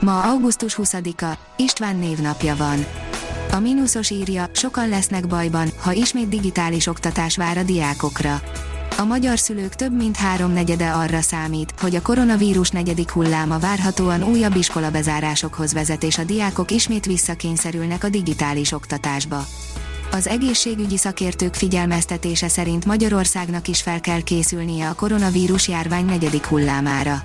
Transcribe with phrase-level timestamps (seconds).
[0.00, 2.86] Ma augusztus 20-a, István névnapja van.
[3.52, 8.40] A mínuszos írja, sokan lesznek bajban, ha ismét digitális oktatás vár a diákokra.
[8.98, 14.56] A magyar szülők több mint háromnegyede arra számít, hogy a koronavírus negyedik hulláma várhatóan újabb
[14.56, 19.46] iskolabezárásokhoz vezet és a diákok ismét visszakényszerülnek a digitális oktatásba.
[20.10, 27.22] Az egészségügyi szakértők figyelmeztetése szerint Magyarországnak is fel kell készülnie a koronavírus járvány negyedik hullámára.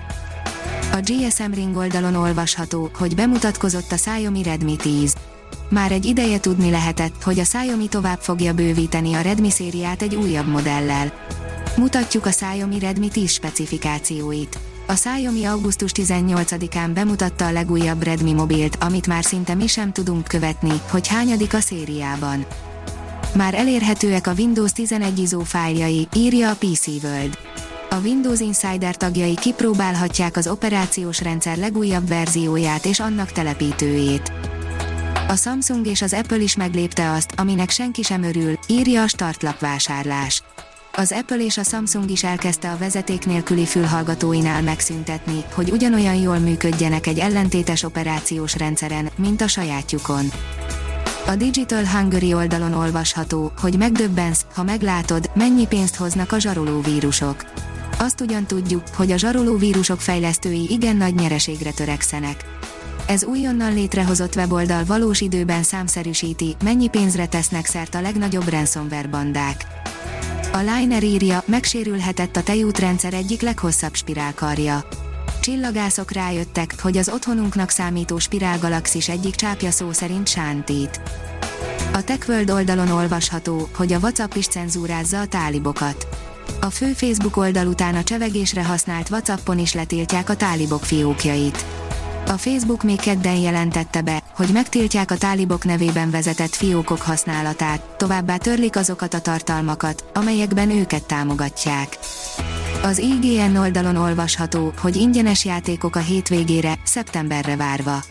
[0.94, 5.14] A GSM Ring oldalon olvasható, hogy bemutatkozott a Xiaomi Redmi 10.
[5.70, 10.16] Már egy ideje tudni lehetett, hogy a Xiaomi tovább fogja bővíteni a Redmi szériát egy
[10.16, 11.14] újabb modellel.
[11.78, 14.60] Mutatjuk a Xiaomi Redmi 10 specifikációit.
[14.88, 20.28] A Xiaomi augusztus 18-án bemutatta a legújabb Redmi mobilt, amit már szinte mi sem tudunk
[20.28, 22.46] követni, hogy hányadik a szériában.
[23.36, 27.38] Már elérhetőek a Windows 11 izó fájljai, írja a PC World.
[27.94, 34.32] A Windows Insider tagjai kipróbálhatják az operációs rendszer legújabb verzióját és annak telepítőjét.
[35.28, 39.60] A Samsung és az Apple is meglépte azt, aminek senki sem örül, írja a startlap
[39.60, 40.44] vásárlás.
[40.94, 46.38] Az Apple és a Samsung is elkezdte a vezeték nélküli fülhallgatóinál megszüntetni, hogy ugyanolyan jól
[46.38, 50.26] működjenek egy ellentétes operációs rendszeren, mint a sajátjukon.
[51.28, 57.46] A Digital Hungary oldalon olvasható, hogy megdöbbensz, ha meglátod, mennyi pénzt hoznak a zsaroló vírusok.
[58.02, 62.46] Azt ugyan tudjuk, hogy a zsaroló vírusok fejlesztői igen nagy nyereségre törekszenek.
[63.08, 69.66] Ez újonnan létrehozott weboldal valós időben számszerűsíti, mennyi pénzre tesznek szert a legnagyobb ransomware bandák.
[70.54, 74.88] A Liner írja, megsérülhetett a tejútrendszer egyik leghosszabb spirálkarja.
[75.42, 81.02] Csillagászok rájöttek, hogy az otthonunknak számító spirálgalaxis egyik csápja szó szerint sántít.
[81.94, 86.31] A TechWorld oldalon olvasható, hogy a WhatsApp is cenzúrázza a tálibokat.
[86.60, 91.66] A fő Facebook oldal után a csevegésre használt WhatsAppon is letiltják a tálibok fiókjait.
[92.28, 98.38] A Facebook még kedden jelentette be, hogy megtiltják a tálibok nevében vezetett fiókok használatát, továbbá
[98.38, 101.98] törlik azokat a tartalmakat, amelyekben őket támogatják.
[102.84, 108.04] Az IGN oldalon olvasható, hogy ingyenes játékok a hétvégére, szeptemberre várva.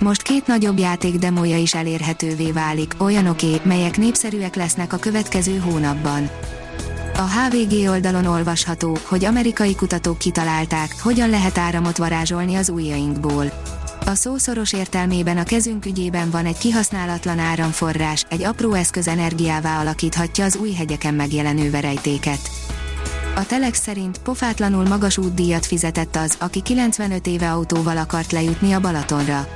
[0.00, 6.30] Most két nagyobb játék demója is elérhetővé válik, olyanoké, melyek népszerűek lesznek a következő hónapban.
[7.20, 13.52] A HVG oldalon olvasható, hogy amerikai kutatók kitalálták, hogyan lehet áramot varázsolni az ujjainkból.
[14.06, 20.44] A szószoros értelmében a kezünk ügyében van egy kihasználatlan áramforrás, egy apró eszköz energiává alakíthatja
[20.44, 22.50] az új hegyeken megjelenő verejtéket.
[23.36, 28.80] A Telex szerint pofátlanul magas útdíjat fizetett az, aki 95 éve autóval akart lejutni a
[28.80, 29.48] Balatonra.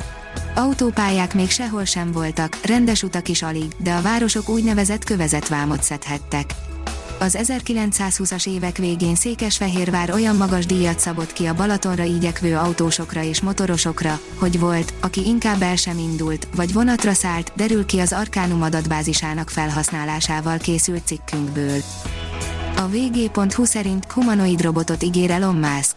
[0.55, 6.55] Autópályák még sehol sem voltak, rendes utak is alig, de a városok úgynevezett vámot szedhettek.
[7.25, 13.41] Az 1920-as évek végén Székesfehérvár olyan magas díjat szabott ki a Balatonra igyekvő autósokra és
[13.41, 18.63] motorosokra, hogy volt, aki inkább el sem indult, vagy vonatra szállt, derül ki az Arkánum
[18.63, 21.81] adatbázisának felhasználásával készült cikkünkből.
[22.77, 25.97] A vg.hu szerint humanoid robotot ígér Elon Musk.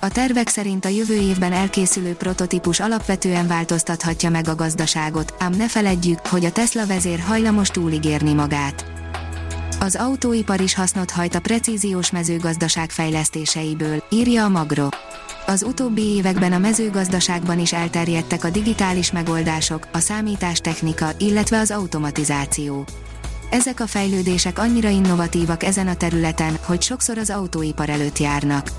[0.00, 5.68] A tervek szerint a jövő évben elkészülő prototípus alapvetően változtathatja meg a gazdaságot, ám ne
[5.68, 8.99] feledjük, hogy a Tesla vezér hajlamos túligérni magát.
[9.82, 14.88] Az autóipar is hasznot hajt a precíziós mezőgazdaság fejlesztéseiből, írja a Magro.
[15.46, 22.84] Az utóbbi években a mezőgazdaságban is elterjedtek a digitális megoldások, a számítástechnika, illetve az automatizáció.
[23.50, 28.70] Ezek a fejlődések annyira innovatívak ezen a területen, hogy sokszor az autóipar előtt járnak.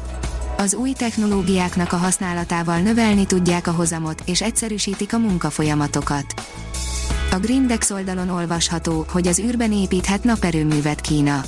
[0.58, 6.26] Az új technológiáknak a használatával növelni tudják a hozamot és egyszerűsítik a munkafolyamatokat.
[7.34, 11.42] A Grindex oldalon olvasható, hogy az űrben építhet naperőművet Kína.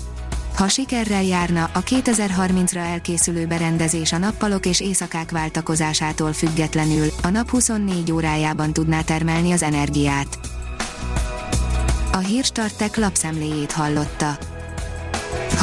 [0.56, 7.50] Ha sikerrel járna, a 2030-ra elkészülő berendezés a nappalok és éjszakák váltakozásától függetlenül, a nap
[7.50, 10.40] 24 órájában tudná termelni az energiát.
[12.12, 14.38] A Hírstartek lapszemléjét hallotta.